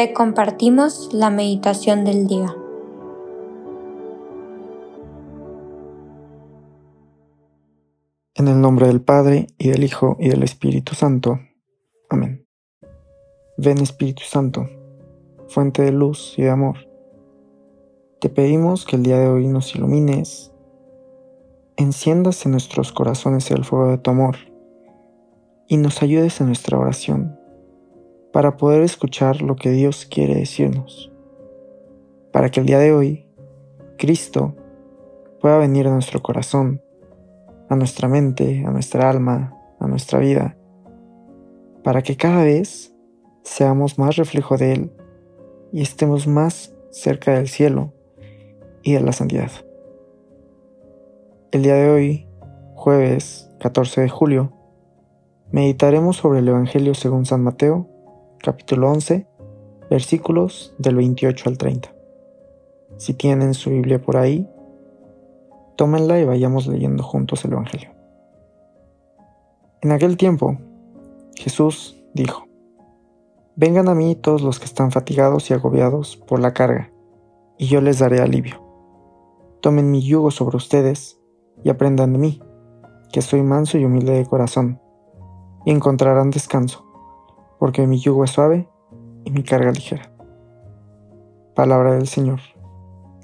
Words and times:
te 0.00 0.14
compartimos 0.14 1.10
la 1.12 1.28
meditación 1.28 2.06
del 2.06 2.26
día. 2.26 2.56
En 8.34 8.48
el 8.48 8.62
nombre 8.62 8.86
del 8.86 9.02
Padre, 9.02 9.48
y 9.58 9.68
del 9.68 9.84
Hijo, 9.84 10.16
y 10.18 10.30
del 10.30 10.42
Espíritu 10.42 10.94
Santo. 10.94 11.38
Amén. 12.08 12.48
Ven 13.58 13.76
Espíritu 13.76 14.22
Santo, 14.22 14.70
fuente 15.48 15.82
de 15.82 15.92
luz 15.92 16.32
y 16.38 16.44
de 16.44 16.48
amor. 16.48 16.78
Te 18.22 18.30
pedimos 18.30 18.86
que 18.86 18.96
el 18.96 19.02
día 19.02 19.18
de 19.18 19.28
hoy 19.28 19.48
nos 19.48 19.76
ilumines, 19.76 20.50
enciendas 21.76 22.46
en 22.46 22.52
nuestros 22.52 22.90
corazones 22.90 23.50
el 23.50 23.66
fuego 23.66 23.90
de 23.90 23.98
tu 23.98 24.12
amor 24.12 24.38
y 25.68 25.76
nos 25.76 26.02
ayudes 26.02 26.40
en 26.40 26.46
nuestra 26.46 26.78
oración 26.78 27.38
para 28.32 28.56
poder 28.56 28.82
escuchar 28.82 29.42
lo 29.42 29.56
que 29.56 29.70
Dios 29.70 30.06
quiere 30.06 30.34
decirnos, 30.34 31.12
para 32.32 32.50
que 32.50 32.60
el 32.60 32.66
día 32.66 32.78
de 32.78 32.92
hoy 32.92 33.26
Cristo 33.98 34.54
pueda 35.40 35.58
venir 35.58 35.86
a 35.86 35.92
nuestro 35.92 36.22
corazón, 36.22 36.82
a 37.68 37.76
nuestra 37.76 38.08
mente, 38.08 38.64
a 38.66 38.70
nuestra 38.70 39.10
alma, 39.10 39.56
a 39.78 39.86
nuestra 39.88 40.18
vida, 40.18 40.56
para 41.82 42.02
que 42.02 42.16
cada 42.16 42.44
vez 42.44 42.94
seamos 43.42 43.98
más 43.98 44.16
reflejo 44.16 44.56
de 44.56 44.72
Él 44.72 44.92
y 45.72 45.82
estemos 45.82 46.26
más 46.26 46.74
cerca 46.90 47.34
del 47.34 47.48
cielo 47.48 47.92
y 48.82 48.92
de 48.92 49.00
la 49.00 49.12
santidad. 49.12 49.50
El 51.52 51.62
día 51.62 51.74
de 51.74 51.90
hoy, 51.90 52.28
jueves 52.74 53.50
14 53.60 54.02
de 54.02 54.08
julio, 54.08 54.52
meditaremos 55.50 56.16
sobre 56.16 56.40
el 56.40 56.48
Evangelio 56.48 56.94
según 56.94 57.26
San 57.26 57.42
Mateo, 57.42 57.88
capítulo 58.40 58.90
11, 58.90 59.26
versículos 59.90 60.74
del 60.78 60.96
28 60.96 61.48
al 61.48 61.58
30. 61.58 61.94
Si 62.96 63.14
tienen 63.14 63.54
su 63.54 63.70
Biblia 63.70 64.00
por 64.00 64.16
ahí, 64.16 64.48
tómenla 65.76 66.18
y 66.18 66.24
vayamos 66.24 66.66
leyendo 66.66 67.02
juntos 67.02 67.44
el 67.44 67.52
Evangelio. 67.52 67.90
En 69.82 69.92
aquel 69.92 70.16
tiempo, 70.16 70.58
Jesús 71.34 72.02
dijo, 72.14 72.46
Vengan 73.56 73.88
a 73.88 73.94
mí 73.94 74.14
todos 74.14 74.42
los 74.42 74.58
que 74.58 74.64
están 74.64 74.90
fatigados 74.90 75.50
y 75.50 75.54
agobiados 75.54 76.16
por 76.16 76.40
la 76.40 76.54
carga, 76.54 76.90
y 77.58 77.66
yo 77.66 77.80
les 77.80 77.98
daré 77.98 78.20
alivio. 78.20 78.62
Tomen 79.60 79.90
mi 79.90 80.02
yugo 80.02 80.30
sobre 80.30 80.56
ustedes 80.56 81.20
y 81.62 81.68
aprendan 81.68 82.14
de 82.14 82.18
mí, 82.18 82.42
que 83.12 83.20
soy 83.20 83.42
manso 83.42 83.76
y 83.76 83.84
humilde 83.84 84.12
de 84.12 84.24
corazón, 84.24 84.80
y 85.66 85.72
encontrarán 85.72 86.30
descanso 86.30 86.89
porque 87.60 87.86
mi 87.86 88.00
yugo 88.00 88.24
es 88.24 88.30
suave 88.30 88.66
y 89.24 89.30
mi 89.30 89.44
carga 89.44 89.70
ligera. 89.70 90.10
Palabra 91.54 91.92
del 91.92 92.08
Señor. 92.08 92.40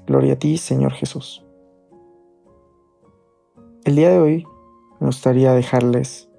Gloria 0.05 0.33
a 0.33 0.39
ti, 0.39 0.57
Señor 0.57 0.93
Jesús. 0.93 1.43
El 3.83 3.95
día 3.95 4.11
de 4.11 4.19
hoy 4.19 4.47
me 4.99 5.07
gustaría 5.07 5.53
dejarles 5.53 6.29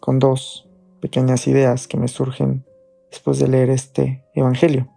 con 0.00 0.18
dos 0.18 0.66
pequeñas 1.00 1.46
ideas 1.46 1.86
que 1.86 1.98
me 1.98 2.08
surgen 2.08 2.64
después 3.10 3.38
de 3.38 3.48
leer 3.48 3.68
este 3.68 4.24
Evangelio. 4.34 4.88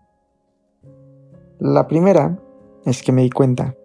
La 1.59 1.87
primera 1.89 2.39
es 2.85 3.03
que 3.03 3.11
me 3.11 3.23
di 3.23 3.31
cuenta 3.31 3.75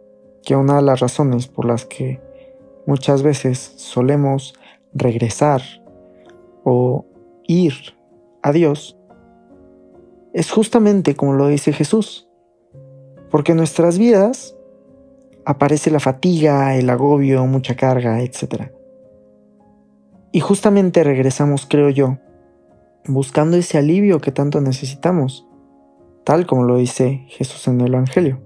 que 0.44 0.54
una 0.54 0.76
de 0.76 0.82
las 0.82 1.00
razones 1.00 1.48
por 1.48 1.64
las 1.64 1.86
que 1.86 2.20
muchas 2.86 3.24
veces 3.24 3.58
solemos 3.58 4.54
regresar 4.94 5.60
o 6.62 7.04
ir 7.48 7.99
a 8.42 8.52
Dios 8.52 8.96
es 10.32 10.50
justamente 10.50 11.14
como 11.14 11.34
lo 11.34 11.48
dice 11.48 11.72
Jesús. 11.72 12.28
Porque 13.30 13.52
en 13.52 13.58
nuestras 13.58 13.98
vidas 13.98 14.56
aparece 15.44 15.90
la 15.90 16.00
fatiga, 16.00 16.76
el 16.76 16.90
agobio, 16.90 17.46
mucha 17.46 17.76
carga, 17.76 18.20
etc. 18.22 18.70
Y 20.32 20.40
justamente 20.40 21.04
regresamos, 21.04 21.66
creo 21.68 21.90
yo, 21.90 22.18
buscando 23.06 23.56
ese 23.56 23.78
alivio 23.78 24.20
que 24.20 24.32
tanto 24.32 24.60
necesitamos, 24.60 25.46
tal 26.24 26.46
como 26.46 26.64
lo 26.64 26.76
dice 26.76 27.24
Jesús 27.28 27.66
en 27.68 27.80
el 27.80 27.94
Evangelio. 27.94 28.40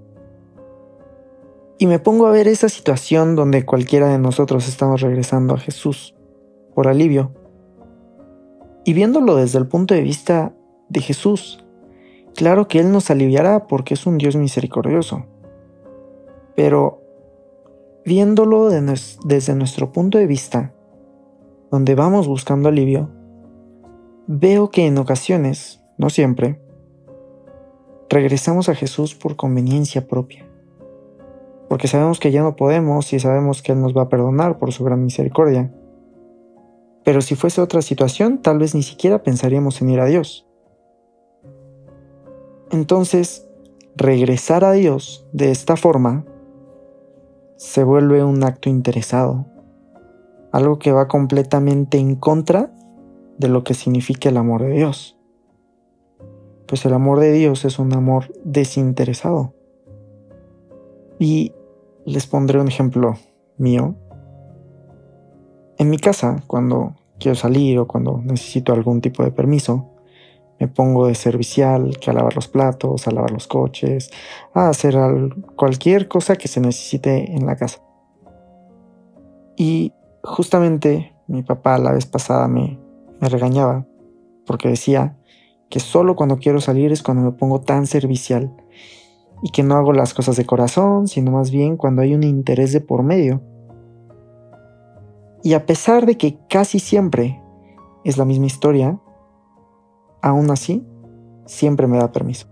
Y 1.78 1.86
me 1.86 1.98
pongo 1.98 2.26
a 2.26 2.30
ver 2.30 2.46
esa 2.46 2.68
situación 2.68 3.36
donde 3.36 3.64
cualquiera 3.64 4.08
de 4.08 4.18
nosotros 4.18 4.68
estamos 4.68 5.00
regresando 5.00 5.54
a 5.54 5.58
Jesús 5.58 6.14
por 6.74 6.88
alivio 6.88 7.32
y 8.84 8.92
viéndolo 8.92 9.36
desde 9.36 9.58
el 9.58 9.66
punto 9.66 9.94
de 9.94 10.02
vista 10.02 10.54
de 10.88 11.00
Jesús, 11.00 11.64
claro 12.34 12.68
que 12.68 12.80
Él 12.80 12.92
nos 12.92 13.10
aliviará 13.10 13.66
porque 13.66 13.94
es 13.94 14.06
un 14.06 14.18
Dios 14.18 14.36
misericordioso. 14.36 15.24
Pero 16.54 17.02
viéndolo 18.04 18.68
desde 18.68 19.54
nuestro 19.54 19.92
punto 19.92 20.18
de 20.18 20.26
vista, 20.26 20.72
donde 21.70 21.94
vamos 21.94 22.28
buscando 22.28 22.68
alivio, 22.68 23.10
veo 24.26 24.70
que 24.70 24.86
en 24.86 24.98
ocasiones, 24.98 25.82
no 25.98 26.10
siempre, 26.10 26.60
regresamos 28.08 28.68
a 28.68 28.74
Jesús 28.74 29.14
por 29.14 29.36
conveniencia 29.36 30.06
propia. 30.06 30.46
Porque 31.68 31.88
sabemos 31.88 32.20
que 32.20 32.30
ya 32.30 32.42
no 32.42 32.56
podemos 32.56 33.12
y 33.12 33.18
sabemos 33.18 33.62
que 33.62 33.72
Él 33.72 33.80
nos 33.80 33.96
va 33.96 34.02
a 34.02 34.08
perdonar 34.08 34.58
por 34.58 34.72
su 34.72 34.84
gran 34.84 35.02
misericordia. 35.02 35.74
Pero 37.04 37.20
si 37.20 37.34
fuese 37.36 37.60
otra 37.60 37.82
situación, 37.82 38.38
tal 38.38 38.58
vez 38.58 38.74
ni 38.74 38.82
siquiera 38.82 39.22
pensaríamos 39.22 39.80
en 39.82 39.90
ir 39.90 40.00
a 40.00 40.06
Dios. 40.06 40.46
Entonces, 42.70 43.46
regresar 43.94 44.64
a 44.64 44.72
Dios 44.72 45.26
de 45.32 45.50
esta 45.50 45.76
forma 45.76 46.24
se 47.56 47.84
vuelve 47.84 48.24
un 48.24 48.42
acto 48.42 48.68
interesado, 48.68 49.46
algo 50.50 50.78
que 50.78 50.92
va 50.92 51.06
completamente 51.06 51.98
en 51.98 52.16
contra 52.16 52.72
de 53.38 53.48
lo 53.48 53.64
que 53.64 53.74
significa 53.74 54.28
el 54.28 54.36
amor 54.36 54.62
de 54.62 54.70
Dios. 54.70 55.18
Pues 56.66 56.84
el 56.86 56.94
amor 56.94 57.20
de 57.20 57.32
Dios 57.32 57.64
es 57.64 57.78
un 57.78 57.92
amor 57.92 58.32
desinteresado. 58.44 59.54
Y 61.18 61.52
les 62.04 62.26
pondré 62.26 62.60
un 62.60 62.68
ejemplo 62.68 63.14
mío 63.56 63.94
en 65.78 65.90
mi 65.90 65.98
casa, 65.98 66.42
cuando 66.46 66.94
quiero 67.18 67.34
salir 67.34 67.78
o 67.78 67.86
cuando 67.86 68.20
necesito 68.24 68.72
algún 68.72 69.00
tipo 69.00 69.22
de 69.24 69.30
permiso, 69.30 69.90
me 70.60 70.68
pongo 70.68 71.08
de 71.08 71.14
servicial, 71.14 71.98
que 72.00 72.10
a 72.10 72.12
lavar 72.12 72.34
los 72.34 72.48
platos, 72.48 73.06
a 73.06 73.10
lavar 73.10 73.32
los 73.32 73.46
coches, 73.46 74.10
a 74.54 74.68
hacer 74.68 74.96
cualquier 75.56 76.08
cosa 76.08 76.36
que 76.36 76.48
se 76.48 76.60
necesite 76.60 77.34
en 77.34 77.46
la 77.46 77.56
casa. 77.56 77.80
Y 79.56 79.92
justamente 80.22 81.14
mi 81.26 81.42
papá 81.42 81.78
la 81.78 81.92
vez 81.92 82.06
pasada 82.06 82.48
me, 82.48 82.78
me 83.20 83.28
regañaba 83.28 83.86
porque 84.46 84.68
decía 84.68 85.16
que 85.70 85.80
solo 85.80 86.16
cuando 86.16 86.38
quiero 86.38 86.60
salir 86.60 86.92
es 86.92 87.02
cuando 87.02 87.22
me 87.22 87.32
pongo 87.32 87.60
tan 87.60 87.86
servicial 87.86 88.54
y 89.42 89.50
que 89.50 89.62
no 89.62 89.76
hago 89.76 89.92
las 89.92 90.14
cosas 90.14 90.36
de 90.36 90.46
corazón, 90.46 91.08
sino 91.08 91.32
más 91.32 91.50
bien 91.50 91.76
cuando 91.76 92.02
hay 92.02 92.14
un 92.14 92.22
interés 92.22 92.72
de 92.72 92.80
por 92.80 93.02
medio. 93.02 93.42
Y 95.44 95.52
a 95.52 95.66
pesar 95.66 96.06
de 96.06 96.16
que 96.16 96.38
casi 96.48 96.78
siempre 96.78 97.38
es 98.02 98.16
la 98.16 98.24
misma 98.24 98.46
historia, 98.46 98.98
aún 100.22 100.50
así, 100.50 100.82
siempre 101.44 101.86
me 101.86 101.98
da 101.98 102.12
permiso. 102.12 102.46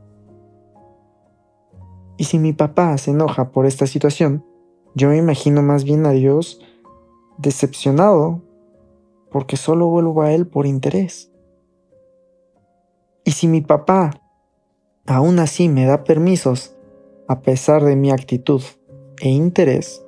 Y 2.18 2.24
si 2.24 2.38
mi 2.38 2.52
papá 2.52 2.98
se 2.98 3.12
enoja 3.12 3.50
por 3.50 3.64
esta 3.64 3.86
situación, 3.86 4.44
yo 4.94 5.08
me 5.08 5.16
imagino 5.16 5.62
más 5.62 5.84
bien 5.84 6.04
a 6.04 6.10
Dios 6.10 6.60
decepcionado 7.38 8.42
porque 9.30 9.56
solo 9.56 9.88
vuelvo 9.88 10.20
a 10.20 10.34
Él 10.34 10.46
por 10.46 10.66
interés. 10.66 11.32
Y 13.24 13.30
si 13.30 13.48
mi 13.48 13.62
papá 13.62 14.20
aún 15.06 15.38
así 15.38 15.70
me 15.70 15.86
da 15.86 16.04
permisos 16.04 16.76
a 17.26 17.40
pesar 17.40 17.84
de 17.84 17.96
mi 17.96 18.10
actitud 18.10 18.60
e 19.22 19.30
interés, 19.30 20.04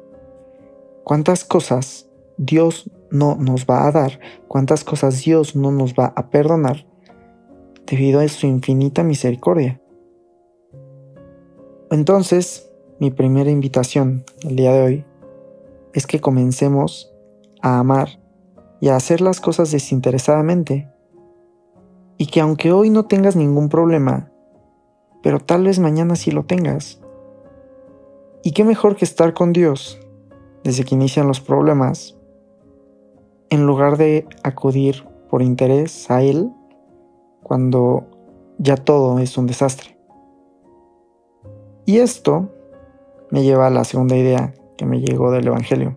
¿cuántas 1.02 1.46
cosas 1.46 2.10
Dios 2.36 2.90
no 3.10 3.36
nos 3.36 3.66
va 3.66 3.86
a 3.86 3.92
dar, 3.92 4.18
cuántas 4.48 4.84
cosas 4.84 5.22
Dios 5.22 5.54
no 5.54 5.70
nos 5.70 5.94
va 5.94 6.12
a 6.16 6.30
perdonar 6.30 6.86
debido 7.86 8.20
a 8.20 8.28
su 8.28 8.46
infinita 8.46 9.02
misericordia. 9.02 9.80
Entonces, 11.90 12.70
mi 12.98 13.10
primera 13.10 13.50
invitación 13.50 14.24
el 14.42 14.56
día 14.56 14.72
de 14.72 14.82
hoy 14.82 15.04
es 15.92 16.06
que 16.06 16.20
comencemos 16.20 17.14
a 17.62 17.78
amar 17.78 18.20
y 18.80 18.88
a 18.88 18.96
hacer 18.96 19.20
las 19.20 19.40
cosas 19.40 19.70
desinteresadamente. 19.70 20.90
Y 22.18 22.26
que 22.26 22.40
aunque 22.40 22.72
hoy 22.72 22.90
no 22.90 23.06
tengas 23.06 23.36
ningún 23.36 23.68
problema, 23.68 24.30
pero 25.22 25.40
tal 25.40 25.64
vez 25.64 25.78
mañana 25.78 26.16
sí 26.16 26.30
lo 26.30 26.44
tengas. 26.44 27.00
Y 28.42 28.52
qué 28.52 28.64
mejor 28.64 28.96
que 28.96 29.04
estar 29.04 29.34
con 29.34 29.52
Dios 29.52 29.98
desde 30.64 30.84
que 30.84 30.94
inician 30.94 31.26
los 31.26 31.40
problemas 31.40 32.13
en 33.54 33.66
lugar 33.66 33.96
de 33.96 34.26
acudir 34.42 35.04
por 35.30 35.40
interés 35.40 36.10
a 36.10 36.22
Él 36.22 36.50
cuando 37.42 38.04
ya 38.58 38.76
todo 38.76 39.20
es 39.20 39.38
un 39.38 39.46
desastre. 39.46 39.96
Y 41.86 41.98
esto 41.98 42.50
me 43.30 43.44
lleva 43.44 43.68
a 43.68 43.70
la 43.70 43.84
segunda 43.84 44.16
idea 44.16 44.54
que 44.76 44.86
me 44.86 45.00
llegó 45.00 45.30
del 45.30 45.46
Evangelio. 45.46 45.96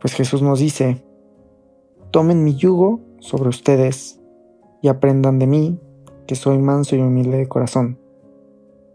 Pues 0.00 0.14
Jesús 0.14 0.42
nos 0.42 0.58
dice, 0.58 1.04
tomen 2.10 2.42
mi 2.42 2.56
yugo 2.56 3.00
sobre 3.20 3.48
ustedes 3.48 4.20
y 4.82 4.88
aprendan 4.88 5.38
de 5.38 5.46
mí, 5.46 5.78
que 6.26 6.34
soy 6.34 6.58
manso 6.58 6.96
y 6.96 7.00
humilde 7.00 7.38
de 7.38 7.48
corazón, 7.48 7.98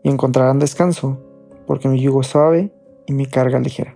y 0.03 0.09
encontrarán 0.09 0.59
descanso, 0.59 1.19
porque 1.67 1.87
mi 1.87 2.01
yugo 2.01 2.21
es 2.21 2.27
suave 2.27 2.73
y 3.05 3.13
mi 3.13 3.27
carga 3.27 3.59
ligera. 3.59 3.95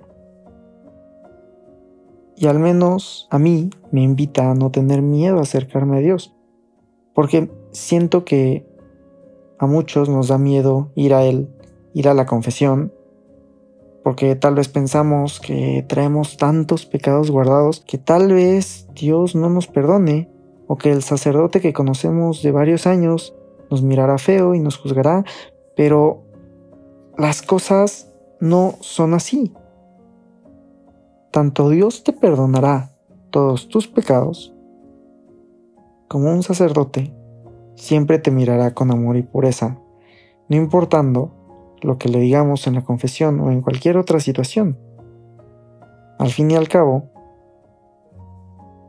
Y 2.40 2.48
al 2.48 2.58
menos 2.58 3.28
a 3.32 3.38
mí 3.38 3.70
me 3.92 4.02
invita 4.02 4.50
a 4.50 4.56
no 4.56 4.72
tener 4.72 5.02
miedo 5.02 5.40
a 5.40 5.42
acercarme 5.42 5.98
a 5.98 6.00
Dios, 6.00 6.34
porque 7.14 7.52
siento 7.74 8.24
que 8.24 8.66
a 9.58 9.68
muchos 9.68 10.08
nos 10.08 10.30
da 10.30 10.38
miedo 10.38 10.90
ir 10.96 11.14
a 11.14 11.26
Él, 11.26 11.50
ir 11.94 12.08
a 12.08 12.14
la 12.14 12.26
confesión, 12.26 12.94
porque 14.06 14.38
tal 14.38 14.56
vez 14.56 14.70
pensamos 14.70 15.42
que 15.42 15.84
traemos 15.90 16.38
tantos 16.38 16.86
pecados 16.86 17.30
guardados 17.30 17.82
que 17.82 17.98
tal 17.98 18.32
vez 18.32 18.88
Dios 18.96 19.36
no 19.36 19.50
nos 19.50 19.68
perdone, 19.68 20.32
o 20.66 20.78
que 20.78 20.94
el 20.94 21.04
sacerdote 21.04 21.60
que 21.60 21.74
conocemos 21.74 22.42
de 22.42 22.54
varios 22.54 22.88
años 22.88 23.36
nos 23.70 23.84
mirará 23.84 24.18
feo 24.18 24.56
y 24.56 24.62
nos 24.62 24.78
juzgará, 24.78 25.26
pero 25.76 26.24
las 27.18 27.42
cosas 27.42 28.14
no 28.40 28.76
son 28.80 29.14
así. 29.14 29.52
Tanto 31.32 31.70
Dios 31.70 32.04
te 32.04 32.12
perdonará 32.12 32.92
todos 33.30 33.70
tus 33.70 33.88
pecados, 33.88 34.54
como 36.08 36.32
un 36.32 36.42
sacerdote 36.42 37.14
siempre 37.76 38.20
te 38.20 38.32
mirará 38.32 38.74
con 38.74 38.92
amor 38.92 39.16
y 39.16 39.24
pureza, 39.24 39.80
no 40.50 40.58
importando 40.58 41.32
lo 41.82 41.98
que 41.98 42.10
le 42.10 42.20
digamos 42.20 42.68
en 42.68 42.76
la 42.76 42.84
confesión 42.84 43.40
o 43.40 43.52
en 43.52 43.62
cualquier 43.62 43.98
otra 43.98 44.20
situación. 44.20 44.78
Al 46.18 46.30
fin 46.32 46.52
y 46.52 46.56
al 46.56 46.68
cabo, 46.68 47.10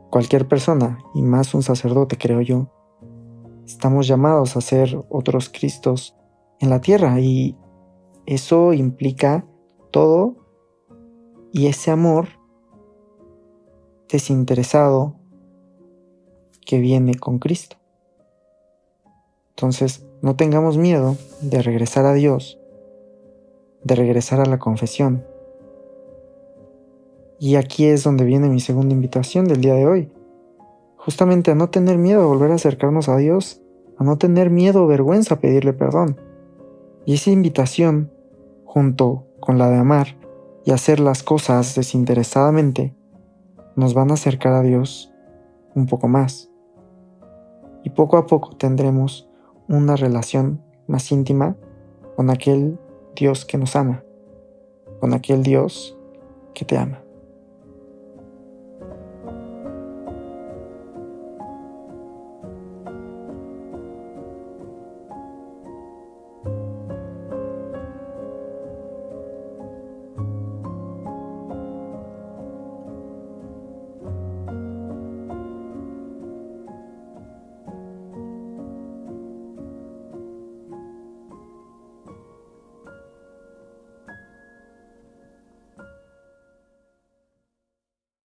cualquier 0.09 0.47
persona, 0.47 0.99
y 1.13 1.21
más 1.21 1.53
un 1.53 1.63
sacerdote 1.63 2.17
creo 2.17 2.41
yo, 2.41 2.67
estamos 3.65 4.07
llamados 4.07 4.57
a 4.57 4.61
ser 4.61 4.99
otros 5.09 5.49
Cristos 5.49 6.17
en 6.59 6.69
la 6.69 6.81
tierra 6.81 7.19
y 7.19 7.55
eso 8.25 8.73
implica 8.73 9.45
todo 9.91 10.40
y 11.51 11.67
ese 11.67 11.91
amor 11.91 12.27
desinteresado 14.09 15.15
que 16.65 16.79
viene 16.79 17.15
con 17.15 17.39
Cristo. 17.39 17.77
Entonces, 19.49 20.05
no 20.21 20.35
tengamos 20.35 20.77
miedo 20.77 21.17
de 21.41 21.61
regresar 21.61 22.05
a 22.05 22.13
Dios 22.13 22.61
de 23.83 23.95
regresar 23.95 24.39
a 24.39 24.45
la 24.45 24.59
confesión. 24.59 25.25
Y 27.39 27.55
aquí 27.55 27.85
es 27.85 28.03
donde 28.03 28.23
viene 28.23 28.49
mi 28.49 28.59
segunda 28.59 28.93
invitación 28.93 29.45
del 29.45 29.61
día 29.61 29.73
de 29.73 29.87
hoy. 29.87 30.11
Justamente 30.97 31.51
a 31.51 31.55
no 31.55 31.69
tener 31.69 31.97
miedo 31.97 32.21
a 32.21 32.27
volver 32.27 32.51
a 32.51 32.55
acercarnos 32.55 33.09
a 33.09 33.17
Dios, 33.17 33.61
a 33.97 34.03
no 34.03 34.17
tener 34.17 34.51
miedo 34.51 34.83
o 34.83 34.87
vergüenza 34.87 35.35
a 35.35 35.39
pedirle 35.39 35.73
perdón. 35.73 36.19
Y 37.05 37.15
esa 37.15 37.31
invitación, 37.31 38.11
junto 38.65 39.25
con 39.39 39.57
la 39.57 39.69
de 39.69 39.77
amar 39.77 40.15
y 40.65 40.71
hacer 40.71 40.99
las 40.99 41.23
cosas 41.23 41.75
desinteresadamente, 41.75 42.95
nos 43.75 43.93
van 43.93 44.11
a 44.11 44.15
acercar 44.15 44.53
a 44.53 44.61
Dios 44.61 45.11
un 45.75 45.85
poco 45.87 46.07
más. 46.07 46.49
Y 47.83 47.91
poco 47.91 48.17
a 48.17 48.27
poco 48.27 48.55
tendremos 48.55 49.27
una 49.67 49.95
relación 49.95 50.61
más 50.87 51.11
íntima 51.11 51.55
con 52.15 52.29
aquel 52.29 52.79
Dios 53.15 53.45
que 53.45 53.57
nos 53.57 53.75
ama, 53.75 54.03
con 54.99 55.13
aquel 55.13 55.43
Dios 55.43 55.97
que 56.53 56.65
te 56.65 56.77
ama. 56.77 57.00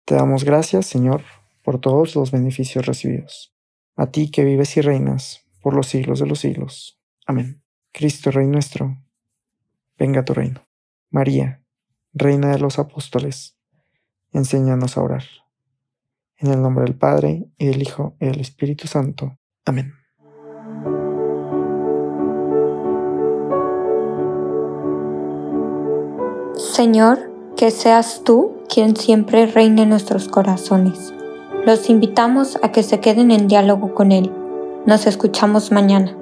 Te 0.07 0.15
damos 0.15 0.45
gracias, 0.45 0.87
Señor, 0.87 1.23
por 1.65 1.81
todos 1.81 2.15
los 2.15 2.31
beneficios 2.31 2.87
recibidos. 2.87 3.53
A 3.97 4.07
ti 4.07 4.31
que 4.31 4.45
vives 4.45 4.77
y 4.77 4.81
reinas 4.81 5.45
por 5.61 5.75
los 5.75 5.89
siglos 5.89 6.21
de 6.21 6.27
los 6.27 6.39
siglos. 6.39 7.01
Amén. 7.27 7.61
Cristo, 7.93 8.31
Rey 8.31 8.47
nuestro, 8.47 8.97
venga 9.99 10.25
tu 10.25 10.33
reino. 10.33 10.65
María, 11.11 11.61
Reina 12.13 12.53
de 12.53 12.61
los 12.61 12.79
Apóstoles, 12.79 13.59
enséñanos 14.33 14.97
a 14.97 15.03
orar. 15.03 15.25
En 16.37 16.53
el 16.53 16.63
nombre 16.63 16.85
del 16.85 16.95
Padre, 16.95 17.49
y 17.59 17.67
del 17.67 17.83
Hijo, 17.83 18.15
y 18.21 18.27
del 18.27 18.41
Espíritu 18.41 18.87
Santo. 18.87 19.37
Amén. 19.65 19.93
Señor, 26.55 27.36
que 27.57 27.71
seas 27.71 28.21
tú 28.23 28.53
quien 28.69 28.97
siempre 28.97 29.47
reine 29.47 29.83
en 29.83 29.89
nuestros 29.89 30.29
corazones. 30.29 31.15
Los 31.65 31.89
invitamos 31.89 32.59
a 32.63 32.71
que 32.71 32.83
se 32.83 33.01
queden 33.01 33.31
en 33.31 33.49
diálogo 33.49 33.95
con 33.95 34.13
Él. 34.13 34.31
Nos 34.85 35.07
escuchamos 35.07 35.73
mañana. 35.73 36.15